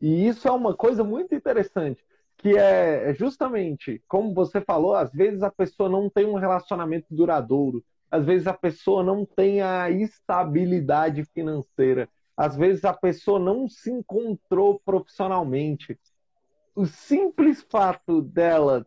E 0.00 0.28
isso 0.28 0.46
é 0.46 0.52
uma 0.52 0.74
coisa 0.74 1.02
muito 1.02 1.34
interessante, 1.34 2.04
que 2.36 2.58
é, 2.58 3.10
é 3.10 3.14
justamente, 3.14 4.02
como 4.06 4.34
você 4.34 4.60
falou, 4.60 4.94
às 4.94 5.10
vezes 5.12 5.42
a 5.42 5.50
pessoa 5.50 5.88
não 5.88 6.10
tem 6.10 6.26
um 6.26 6.34
relacionamento 6.34 7.06
duradouro, 7.10 7.82
às 8.10 8.24
vezes 8.24 8.46
a 8.46 8.52
pessoa 8.52 9.02
não 9.02 9.24
tem 9.24 9.62
a 9.62 9.90
estabilidade 9.90 11.24
financeira, 11.24 12.08
às 12.36 12.56
vezes 12.56 12.84
a 12.84 12.92
pessoa 12.92 13.38
não 13.38 13.68
se 13.68 13.90
encontrou 13.90 14.80
profissionalmente. 14.84 15.98
O 16.74 16.86
simples 16.86 17.62
fato 17.62 18.20
dela 18.20 18.86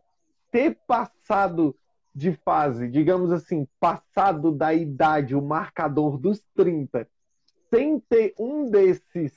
ter 0.50 0.78
passado 0.86 1.74
de 2.18 2.32
fase, 2.32 2.88
digamos 2.88 3.30
assim, 3.30 3.64
passado 3.78 4.50
da 4.50 4.74
idade, 4.74 5.36
o 5.36 5.40
marcador 5.40 6.18
dos 6.18 6.42
30, 6.56 7.08
sem 7.70 8.00
ter 8.00 8.34
um 8.36 8.68
desses 8.68 9.32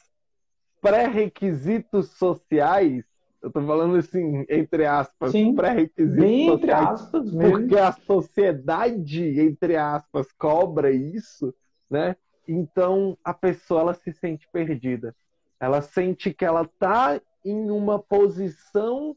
pré-requisitos 0.81 2.09
sociais, 2.17 3.05
eu 3.39 3.51
tô 3.51 3.61
falando 3.61 3.97
assim, 3.97 4.45
entre 4.49 4.87
aspas, 4.87 5.31
pré-requisitos 5.55 6.45
sociais, 6.45 6.57
entre 6.57 6.71
aspas 6.71 7.31
mesmo. 7.31 7.51
porque 7.51 7.77
a 7.77 7.91
sociedade, 7.91 9.39
entre 9.39 9.77
aspas, 9.77 10.31
cobra 10.31 10.91
isso, 10.91 11.53
né? 11.87 12.15
Então 12.47 13.15
a 13.23 13.33
pessoa 13.33 13.81
ela 13.81 13.93
se 13.93 14.11
sente 14.11 14.47
perdida. 14.51 15.15
Ela 15.59 15.83
sente 15.83 16.33
que 16.33 16.43
ela 16.43 16.67
tá 16.79 17.21
em 17.45 17.69
uma 17.69 17.99
posição, 17.99 19.15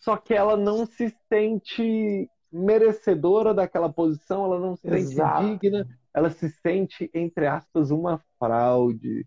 só 0.00 0.16
que 0.16 0.34
ela 0.34 0.56
não 0.56 0.84
se 0.84 1.14
sente 1.28 2.28
merecedora 2.52 3.52
daquela 3.52 3.88
posição, 3.88 4.44
ela 4.44 4.58
não 4.58 4.76
se 4.76 4.88
Exato. 4.88 5.42
sente 5.42 5.58
digna, 5.58 5.88
ela 6.12 6.30
se 6.30 6.48
sente, 6.48 7.10
entre 7.12 7.46
aspas, 7.46 7.90
uma 7.90 8.20
fraude. 8.38 9.26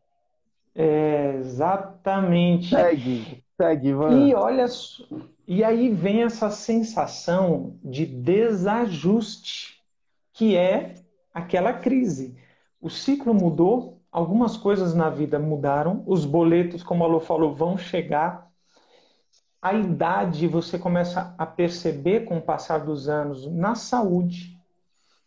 É, 0.74 1.36
exatamente. 1.38 2.70
Segue, 2.70 3.44
segue, 3.58 3.90
Ivan. 3.90 4.28
E 4.28 4.34
olha, 4.34 4.66
e 5.48 5.64
aí 5.64 5.90
vem 5.90 6.24
essa 6.24 6.50
sensação 6.50 7.78
de 7.84 8.06
desajuste, 8.06 9.82
que 10.34 10.56
é 10.56 10.96
aquela 11.34 11.74
crise. 11.74 12.36
O 12.82 12.90
ciclo 12.90 13.34
mudou, 13.34 14.02
algumas 14.12 14.56
coisas 14.56 14.96
na 14.96 15.10
vida 15.10 15.38
mudaram, 15.38 16.04
os 16.08 16.26
boletos, 16.26 16.82
como 16.82 17.04
a 17.04 17.08
Lu 17.08 17.20
falou, 17.20 17.54
vão 17.54 17.78
chegar, 17.78 18.49
a 19.62 19.74
idade 19.74 20.48
você 20.48 20.80
começa 20.80 21.34
a 21.38 21.46
perceber 21.46 22.22
com 22.22 22.38
o 22.38 22.42
passar 22.42 22.80
dos 22.80 23.10
anos 23.10 23.46
na 23.52 23.76
saúde, 23.76 24.58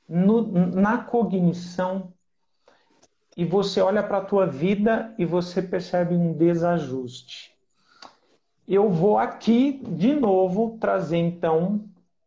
no, 0.09 0.43
na 0.43 0.99
cognição, 0.99 2.12
e 3.37 3.45
você 3.45 3.81
olha 3.81 4.03
para 4.03 4.19
a 4.19 4.25
tua 4.25 4.47
vida 4.47 5.15
e 5.19 5.25
você 5.25 5.62
percebe 5.62 6.15
um 6.15 6.33
desajuste. 6.35 7.53
Eu 8.69 8.91
vou 8.91 9.19
aqui 9.19 9.83
de 9.89 10.15
novo 10.15 10.77
trazer 10.79 11.17
então 11.17 11.85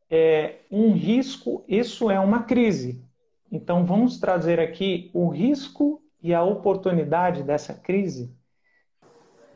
é, 0.10 0.60
um 0.72 0.94
risco. 0.94 1.64
Isso 1.68 2.10
é 2.10 2.20
uma 2.20 2.44
crise. 2.44 3.04
Então 3.52 3.86
vamos 3.86 4.20
trazer 4.20 4.60
aqui 4.60 5.10
o 5.14 5.30
risco 5.30 6.02
e 6.22 6.34
a 6.34 6.44
oportunidade 6.44 7.44
dessa 7.44 7.74
crise. 7.74 8.36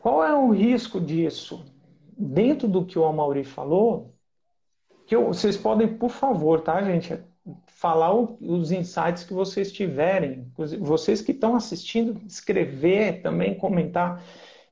Qual 0.02 0.24
é 0.24 0.34
o 0.36 0.52
risco 0.52 1.02
disso? 1.02 1.66
Dentro 2.20 2.68
do 2.68 2.86
que 2.86 3.00
o 3.00 3.06
Amauri 3.06 3.46
falou, 3.46 4.14
que 5.08 5.16
eu, 5.16 5.28
vocês 5.28 5.56
podem, 5.56 5.88
por 5.88 6.10
favor, 6.10 6.60
tá, 6.60 6.84
gente, 6.84 7.18
falar 7.68 8.14
o, 8.14 8.38
os 8.42 8.72
insights 8.72 9.24
que 9.24 9.34
vocês 9.34 9.72
tiverem, 9.72 10.52
vocês 10.80 11.22
que 11.22 11.32
estão 11.32 11.56
assistindo, 11.56 12.20
escrever 12.28 13.22
também, 13.22 13.58
comentar. 13.58 14.22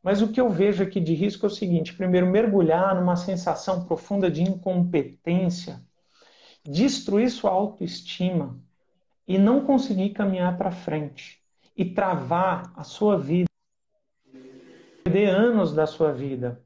Mas 0.04 0.22
o 0.22 0.27
que 0.27 0.39
eu 0.39 0.50
vejo 0.50 0.84
aqui 0.84 1.00
de 1.00 1.13
risco 1.13 1.46
é 1.46 1.48
o 1.48 1.51
seguinte: 1.51 1.94
primeiro, 1.94 2.27
mergulhar 2.27 2.94
numa 2.96 3.16
sensação 3.16 3.86
profunda 3.86 4.30
de 4.30 4.44
incompetência, 4.44 5.82
destruir 6.63 7.30
sua 7.30 7.51
autoestima 7.51 8.60
e 9.25 9.38
não 9.38 9.66
conseguir 9.66 10.10
caminhar 10.10 10.58
para 10.58 10.72
frente 10.72 11.42
e 11.75 11.86
travar 11.86 12.72
a 12.75 12.84
sua 12.84 13.18
vida, 13.18 13.48
perder 15.04 15.30
anos 15.30 15.74
da 15.74 15.88
sua 15.88 16.12
vida. 16.12 16.62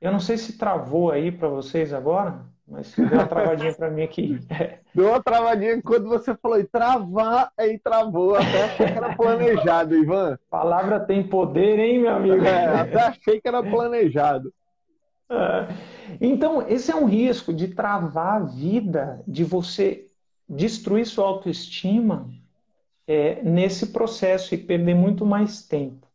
Eu 0.00 0.12
não 0.12 0.20
sei 0.20 0.36
se 0.36 0.56
travou 0.56 1.10
aí 1.10 1.32
para 1.32 1.48
vocês 1.48 1.92
agora, 1.92 2.44
mas 2.66 2.94
deu 2.94 3.06
uma 3.06 3.26
travadinha 3.26 3.74
para 3.74 3.90
mim 3.90 4.02
aqui. 4.02 4.38
Deu 4.94 5.08
uma 5.08 5.22
travadinha 5.22 5.80
quando 5.80 6.08
você 6.08 6.34
falou 6.34 6.58
e 6.58 6.64
travar, 6.64 7.52
aí 7.56 7.78
travou. 7.78 8.34
Até 8.34 8.64
achei 8.64 8.86
que 8.86 8.92
era 8.98 9.14
planejado, 9.14 9.94
Ivan. 9.94 10.38
Palavra 10.50 10.98
tem 10.98 11.22
poder, 11.22 11.78
hein, 11.78 12.00
meu 12.00 12.16
amigo? 12.16 12.44
É, 12.44 12.80
até 12.80 13.00
achei 13.00 13.40
que 13.40 13.46
era 13.46 13.62
planejado. 13.62 14.52
É. 15.30 15.68
Então, 16.20 16.66
esse 16.68 16.90
é 16.90 16.96
um 16.96 17.04
risco 17.04 17.52
de 17.52 17.68
travar 17.68 18.42
a 18.42 18.44
vida, 18.44 19.22
de 19.26 19.44
você 19.44 20.06
destruir 20.48 21.06
sua 21.06 21.26
autoestima 21.26 22.28
é, 23.06 23.40
nesse 23.42 23.92
processo 23.92 24.54
e 24.54 24.58
perder 24.58 24.94
muito 24.94 25.24
mais 25.24 25.62
tempo. 25.62 26.07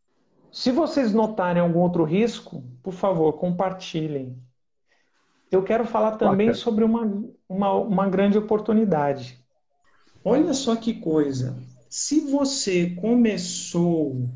Se 0.54 0.70
vocês 0.70 1.12
notarem 1.12 1.60
algum 1.60 1.80
outro 1.80 2.04
risco, 2.04 2.62
por 2.80 2.92
favor, 2.94 3.32
compartilhem. 3.32 4.40
Eu 5.50 5.64
quero 5.64 5.84
falar 5.84 6.12
também 6.12 6.46
Bacana. 6.46 6.54
sobre 6.54 6.84
uma, 6.84 7.24
uma, 7.48 7.72
uma 7.72 8.08
grande 8.08 8.38
oportunidade. 8.38 9.44
Olha 10.24 10.54
só 10.54 10.76
que 10.76 10.94
coisa. 10.94 11.58
Se 11.90 12.20
você 12.30 12.90
começou 12.90 14.30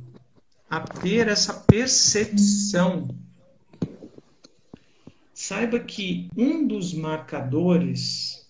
a 0.69 0.81
ter 0.81 1.29
essa 1.29 1.55
percepção, 1.55 3.07
saiba 5.33 5.79
que 5.79 6.29
um 6.37 6.67
dos 6.67 6.93
marcadores 6.93 8.48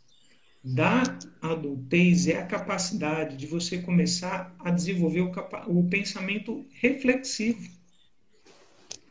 da 0.75 1.03
adultez 1.41 2.27
é 2.27 2.39
a 2.39 2.47
capacidade 2.47 3.37
de 3.37 3.47
você 3.47 3.79
começar 3.79 4.55
a 4.59 4.71
desenvolver 4.71 5.23
o, 5.23 5.33
o 5.67 5.89
pensamento 5.89 6.67
reflexivo. 6.73 7.71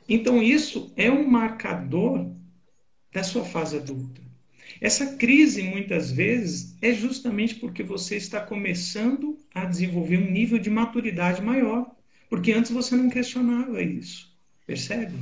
Então, 0.07 0.41
isso 0.41 0.93
é 0.95 1.11
um 1.11 1.27
marcador 1.27 2.31
da 3.11 3.23
sua 3.23 3.43
fase 3.43 3.77
adulta. 3.77 4.21
Essa 4.79 5.17
crise, 5.17 5.63
muitas 5.63 6.11
vezes, 6.11 6.77
é 6.81 6.93
justamente 6.93 7.55
porque 7.55 7.81
você 7.81 8.15
está 8.15 8.39
começando 8.39 9.37
a 9.53 9.65
desenvolver 9.65 10.17
um 10.17 10.29
nível 10.29 10.59
de 10.59 10.69
maturidade 10.69 11.41
maior. 11.41 11.91
Porque 12.29 12.51
antes 12.51 12.71
você 12.71 12.95
não 12.95 13.09
questionava 13.09 13.81
isso. 13.81 14.31
Percebe? 14.65 15.15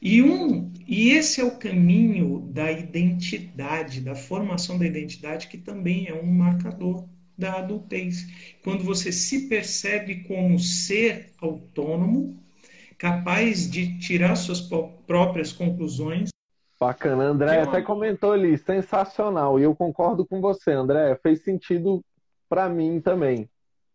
E, 0.00 0.22
um, 0.22 0.72
e 0.86 1.10
esse 1.10 1.40
é 1.40 1.44
o 1.44 1.58
caminho 1.58 2.40
da 2.52 2.70
identidade, 2.70 4.00
da 4.00 4.14
formação 4.14 4.78
da 4.78 4.86
identidade, 4.86 5.48
que 5.48 5.58
também 5.58 6.06
é 6.06 6.14
um 6.14 6.26
marcador 6.26 7.04
da 7.36 7.54
adultez. 7.58 8.26
Quando 8.62 8.84
você 8.84 9.10
se 9.10 9.48
percebe 9.48 10.24
como 10.24 10.58
ser 10.58 11.32
autônomo, 11.40 12.40
capaz 12.96 13.70
de 13.70 13.98
tirar 13.98 14.36
suas 14.36 14.60
próprias 15.06 15.52
conclusões. 15.52 16.30
Bacana, 16.80 17.24
André 17.24 17.60
até 17.60 17.82
comentou 17.82 18.32
ali, 18.32 18.56
sensacional. 18.56 19.58
E 19.58 19.64
eu 19.64 19.74
concordo 19.74 20.24
com 20.24 20.40
você, 20.40 20.72
André. 20.72 21.16
Fez 21.22 21.42
sentido 21.42 22.04
para 22.48 22.68
mim 22.68 23.00
também. 23.00 23.48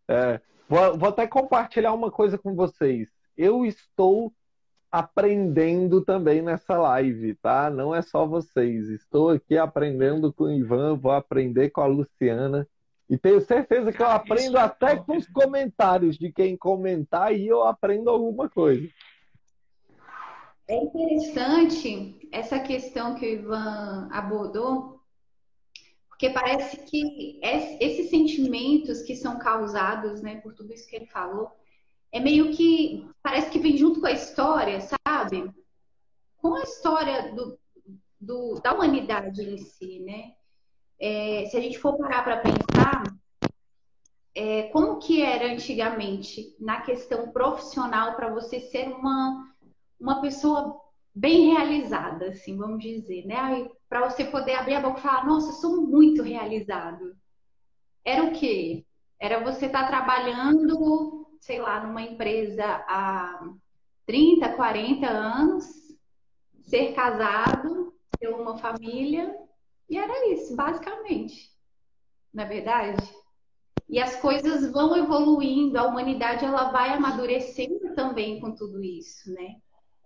É, 0.08 0.40
vou, 0.68 0.98
vou 0.98 1.10
até 1.10 1.26
compartilhar 1.28 1.94
uma 1.94 2.12
coisa 2.12 2.38
com 2.38 2.56
vocês. 2.56 3.10
Eu 3.38 3.66
estou 3.66 4.34
aprendendo 4.94 6.02
também 6.02 6.44
nessa 6.44 6.78
live, 6.78 7.34
tá? 7.42 7.68
Não 7.68 7.96
é 7.96 8.04
só 8.04 8.28
vocês. 8.28 8.90
Estou 8.90 9.32
aqui 9.32 9.58
aprendendo 9.58 10.32
com 10.32 10.44
o 10.44 10.52
Ivan, 10.52 10.96
vou 10.96 11.12
aprender 11.12 11.72
com 11.72 11.82
a 11.82 11.88
Luciana. 11.88 12.68
E 13.10 13.18
tenho 13.18 13.42
certeza 13.42 13.92
que 13.92 14.04
eu 14.04 14.08
aprendo 14.08 14.56
é 14.56 14.62
até 14.62 14.96
com 14.96 15.18
os 15.18 15.28
comentários 15.28 16.16
de 16.16 16.32
quem 16.32 16.56
comentar 16.56 17.36
e 17.36 17.48
eu 17.48 17.64
aprendo 17.64 18.08
alguma 18.12 18.48
coisa. 18.48 18.88
É 20.68 20.76
interessante 20.76 22.30
essa 22.32 22.60
questão 22.60 23.16
que 23.16 23.26
o 23.26 23.30
Ivan 23.30 24.10
abordou, 24.12 25.02
porque 26.08 26.30
parece 26.30 26.78
que 26.78 27.40
esses 27.42 28.12
sentimentos 28.12 29.02
que 29.02 29.16
são 29.16 29.40
causados 29.40 30.22
né, 30.22 30.36
por 30.36 30.54
tudo 30.54 30.72
isso 30.72 30.88
que 30.88 30.96
ele 30.96 31.08
falou, 31.08 31.52
é 32.14 32.20
meio 32.20 32.52
que 32.52 33.10
parece 33.24 33.50
que 33.50 33.60
vem 33.60 33.76
junto 33.76 34.00
com 34.00 34.06
a 34.06 34.12
história, 34.12 34.80
sabe? 34.82 35.52
Com 36.38 36.54
a 36.54 36.62
história 36.62 37.34
do, 37.34 37.60
do 38.22 38.62
da 38.62 38.74
humanidade 38.74 39.42
em 39.42 39.58
si, 39.58 40.00
né? 40.02 40.34
É, 41.00 41.46
se 41.48 41.58
a 41.58 41.60
gente 41.60 41.80
for 41.80 41.98
parar 41.98 42.24
para 42.24 42.38
pensar, 42.38 43.04
é, 44.36 44.64
como 44.70 45.00
que 45.00 45.24
era 45.24 45.52
antigamente 45.52 46.56
na 46.60 46.82
questão 46.82 47.32
profissional 47.32 48.16
para 48.16 48.30
você 48.30 48.60
ser 48.60 48.90
uma, 48.90 49.52
uma 50.00 50.22
pessoa 50.22 50.80
bem 51.16 51.54
realizada, 51.54 52.28
assim, 52.28 52.56
vamos 52.56 52.84
dizer, 52.84 53.26
né? 53.26 53.68
Para 53.90 54.08
você 54.08 54.24
poder 54.24 54.54
abrir 54.54 54.76
a 54.76 54.82
boca 54.82 55.00
e 55.00 55.02
falar, 55.02 55.26
nossa, 55.26 55.52
sou 55.54 55.82
muito 55.82 56.22
realizado. 56.22 57.16
Era 58.06 58.24
o 58.24 58.34
quê? 58.34 58.86
Era 59.20 59.44
você 59.44 59.66
estar 59.66 59.84
tá 59.84 59.88
trabalhando 59.88 61.23
sei 61.44 61.60
lá, 61.60 61.86
numa 61.86 62.02
empresa 62.02 62.64
há 62.88 63.50
30, 64.06 64.54
40 64.54 65.06
anos, 65.06 65.66
ser 66.62 66.94
casado, 66.94 67.94
ter 68.18 68.30
uma 68.30 68.58
família, 68.58 69.36
e 69.90 69.98
era 69.98 70.32
isso, 70.32 70.56
basicamente. 70.56 71.52
Não 72.34 72.46
é 72.46 72.48
verdade? 72.48 73.04
E 73.90 74.00
as 74.00 74.16
coisas 74.22 74.72
vão 74.72 74.96
evoluindo, 74.96 75.78
a 75.78 75.86
humanidade 75.86 76.46
ela 76.46 76.72
vai 76.72 76.92
amadurecendo 76.92 77.94
também 77.94 78.40
com 78.40 78.56
tudo 78.56 78.82
isso, 78.82 79.30
né? 79.34 79.58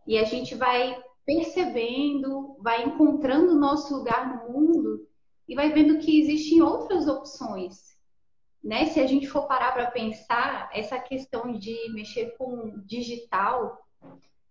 E 0.08 0.18
a 0.18 0.24
gente 0.24 0.56
vai 0.56 1.00
percebendo, 1.24 2.58
vai 2.62 2.84
encontrando 2.84 3.52
o 3.52 3.60
nosso 3.60 3.96
lugar 3.96 4.28
no 4.28 4.52
mundo 4.52 5.08
e 5.48 5.54
vai 5.54 5.72
vendo 5.72 6.00
que 6.00 6.20
existem 6.20 6.64
outras 6.64 7.08
opções 7.08 7.97
né? 8.68 8.88
Se 8.88 9.00
a 9.00 9.08
gente 9.08 9.28
for 9.28 9.48
parar 9.48 9.72
para 9.72 9.90
pensar, 9.90 10.70
essa 10.74 11.00
questão 11.00 11.54
de 11.54 11.90
mexer 11.94 12.36
com 12.38 12.82
digital 12.86 13.82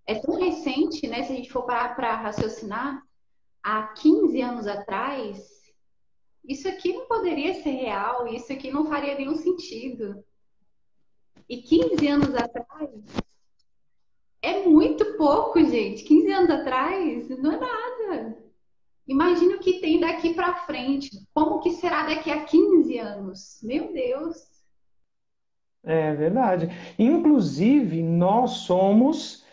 é 0.07 0.15
tão 0.15 0.41
recente, 0.41 1.07
né? 1.07 1.23
Se 1.23 1.35
a 1.35 1.37
gente 1.37 1.53
for 1.53 1.65
parar 1.65 1.95
para 1.95 2.17
raciocinar, 2.17 3.03
há 3.63 3.89
15 3.89 4.41
anos 4.41 4.67
atrás, 4.67 5.71
isso 6.43 6.67
aqui 6.67 6.95
não 6.95 7.05
poderia 7.05 7.63
ser 7.63 7.73
real, 7.73 8.27
isso 8.29 8.51
aqui 8.51 8.71
não 8.71 8.87
faria 8.87 9.17
nenhum 9.17 9.37
sentido. 9.37 10.25
E 11.47 11.59
15 11.59 12.09
anos 12.09 12.35
atrás 12.35 12.91
é 14.41 14.67
muito 14.67 15.05
pouco, 15.19 15.63
gente. 15.63 16.05
15 16.05 16.33
anos 16.33 16.51
atrás 16.51 17.29
não 17.29 17.53
é 17.53 17.61
nada. 17.61 18.47
Imagina 19.07 19.57
o 19.57 19.61
que 19.61 19.79
tem 19.79 20.01
daqui 20.01 20.33
para 20.33 20.65
frente. 20.65 21.11
Como 21.35 21.61
que 21.61 21.73
será 21.73 22.07
daqui 22.07 22.31
a 22.31 22.45
15 22.45 22.66
anos? 22.99 23.59
Meu 23.63 23.93
Deus. 23.93 24.37
É 25.85 26.15
verdade. 26.15 26.69
Inclusive, 26.99 28.03
nós 28.03 28.51
somos 28.53 29.45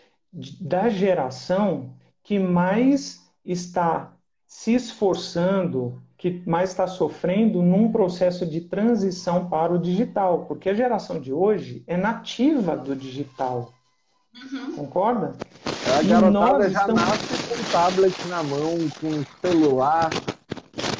da 0.60 0.88
geração 0.88 1.94
que 2.22 2.38
mais 2.38 3.22
está 3.44 4.12
se 4.46 4.74
esforçando, 4.74 6.02
que 6.16 6.42
mais 6.46 6.70
está 6.70 6.86
sofrendo 6.86 7.62
num 7.62 7.92
processo 7.92 8.44
de 8.46 8.62
transição 8.62 9.48
para 9.48 9.72
o 9.72 9.78
digital, 9.78 10.44
porque 10.46 10.70
a 10.70 10.74
geração 10.74 11.20
de 11.20 11.32
hoje 11.32 11.84
é 11.86 11.96
nativa 11.96 12.76
do 12.76 12.96
digital. 12.96 13.72
Uhum. 14.34 14.72
Concorda? 14.74 15.36
A 15.96 16.02
garotada 16.02 16.68
já 16.68 16.80
estamos... 16.80 17.00
nasce 17.00 17.48
com 17.48 17.70
tablet 17.70 18.28
na 18.28 18.42
mão, 18.42 18.76
com 19.00 19.46
celular, 19.46 20.10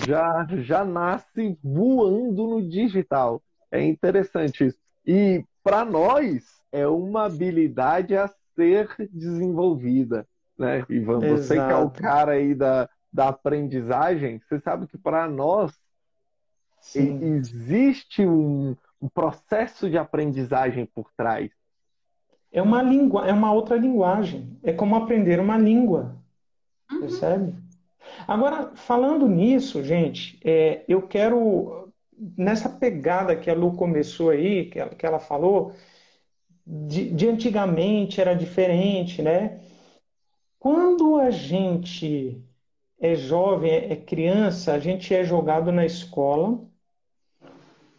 já, 0.04 0.46
já 0.62 0.84
nasce 0.84 1.58
voando 1.62 2.46
no 2.46 2.68
digital. 2.68 3.42
É 3.70 3.82
interessante 3.82 4.66
isso. 4.66 4.78
E 5.06 5.44
para 5.62 5.84
nós 5.84 6.44
é 6.70 6.86
uma 6.86 7.26
habilidade 7.26 8.16
a 8.16 8.28
ser 8.54 8.88
desenvolvida, 9.10 10.26
né, 10.58 10.84
Ivan? 10.88 11.24
Exato. 11.24 11.36
Você 11.36 11.54
que 11.54 11.72
é 11.72 11.76
o 11.76 11.90
cara 11.90 12.32
aí 12.32 12.54
da, 12.54 12.88
da 13.12 13.28
aprendizagem, 13.28 14.40
você 14.40 14.60
sabe 14.60 14.86
que 14.86 14.98
para 14.98 15.28
nós 15.28 15.72
Sim. 16.80 17.22
existe 17.22 18.26
um, 18.26 18.76
um 19.00 19.08
processo 19.08 19.90
de 19.90 19.98
aprendizagem 19.98 20.86
por 20.86 21.10
trás 21.16 21.50
é 22.54 22.62
uma 22.62 22.80
língua, 22.80 23.26
é 23.26 23.32
uma 23.32 23.52
outra 23.52 23.76
linguagem. 23.76 24.56
É 24.62 24.72
como 24.72 24.94
aprender 24.94 25.40
uma 25.40 25.58
língua. 25.58 26.16
Uhum. 26.88 27.00
Percebe? 27.00 27.52
Agora, 28.26 28.74
falando 28.74 29.28
nisso, 29.28 29.82
gente, 29.82 30.38
é, 30.44 30.84
eu 30.88 31.02
quero, 31.02 31.92
nessa 32.36 32.68
pegada 32.68 33.36
que 33.36 33.50
a 33.50 33.54
Lu 33.54 33.76
começou 33.76 34.30
aí, 34.30 34.66
que 34.66 34.78
ela, 34.78 34.90
que 34.90 35.06
ela 35.06 35.18
falou, 35.18 35.72
de, 36.66 37.10
de 37.10 37.28
antigamente 37.28 38.20
era 38.20 38.34
diferente, 38.34 39.20
né? 39.22 39.60
Quando 40.58 41.16
a 41.16 41.30
gente 41.30 42.42
é 42.98 43.14
jovem, 43.14 43.70
é 43.70 43.96
criança, 43.96 44.72
a 44.72 44.78
gente 44.78 45.14
é 45.14 45.24
jogado 45.24 45.70
na 45.70 45.84
escola, 45.84 46.66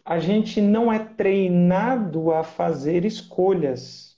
a 0.04 0.18
gente 0.18 0.60
não 0.60 0.92
é 0.92 0.98
treinado 0.98 2.32
a 2.32 2.42
fazer 2.42 3.04
escolhas. 3.04 4.16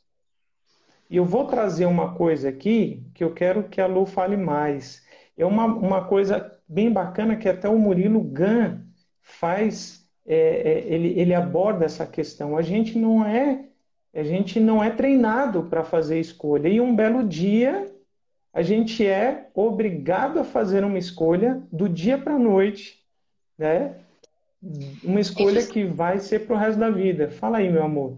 E 1.11 1.17
eu 1.17 1.25
vou 1.25 1.47
trazer 1.47 1.87
uma 1.87 2.15
coisa 2.15 2.51
aqui 2.51 3.07
que 3.15 3.25
eu 3.25 3.33
quero 3.33 3.69
que 3.69 3.81
a 3.81 3.87
Lu 3.87 4.05
fale 4.05 4.37
mais. 4.37 5.07
É 5.39 5.47
uma, 5.47 5.65
uma 5.65 6.05
coisa 6.05 6.53
bem 6.69 6.93
bacana 6.93 7.37
que 7.37 7.49
até 7.49 7.69
o 7.69 7.79
Murilo 7.79 8.21
Gun 8.21 8.81
faz, 9.23 10.05
é, 10.27 10.37
é, 10.37 10.85
ele, 10.93 11.19
ele 11.19 11.35
aborda 11.35 11.85
essa 11.85 12.05
questão. 12.05 12.57
A 12.57 12.63
gente 12.63 12.99
não 12.99 13.25
é 13.25 13.65
a 14.15 14.25
gente 14.25 14.59
não 14.59 14.83
é 14.83 14.91
treinado 14.91 15.65
para 15.65 15.85
fazer 15.85 16.19
escolha. 16.19 16.69
E 16.69 16.81
um 16.81 16.97
belo 16.97 17.23
dia 17.23 17.87
a 18.53 18.63
gente 18.63 19.07
é 19.07 19.49
obrigado 19.55 20.41
a 20.41 20.45
fazer 20.45 20.83
uma 20.83 20.99
escolha 20.99 21.63
do 21.71 21.89
dia 21.89 22.19
para 22.19 22.35
a 22.35 22.39
noite, 22.39 22.99
né? 23.57 23.95
Uma 25.05 25.21
escolha 25.21 25.65
que 25.65 25.85
vai 25.85 26.19
ser 26.19 26.47
para 26.47 26.57
o 26.57 26.59
resto 26.59 26.81
da 26.81 26.91
vida. 26.91 27.31
Fala 27.31 27.59
aí, 27.59 27.71
meu 27.71 27.85
amor. 27.85 28.17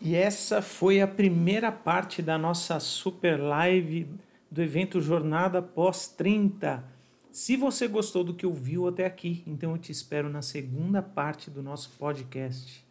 E 0.00 0.14
essa 0.14 0.62
foi 0.62 1.00
a 1.00 1.08
primeira 1.08 1.72
parte 1.72 2.22
da 2.22 2.38
nossa 2.38 2.78
super 2.78 3.40
live 3.40 4.06
do 4.50 4.62
evento 4.62 5.00
Jornada 5.00 5.60
Pós 5.60 6.08
30. 6.08 6.84
Se 7.32 7.56
você 7.56 7.86
gostou 7.88 8.24
do 8.24 8.34
que 8.34 8.46
ouviu 8.46 8.88
até 8.88 9.04
aqui, 9.04 9.42
então 9.46 9.72
eu 9.72 9.78
te 9.78 9.92
espero 9.92 10.30
na 10.30 10.40
segunda 10.40 11.02
parte 11.02 11.50
do 11.50 11.62
nosso 11.62 11.90
podcast. 11.98 12.85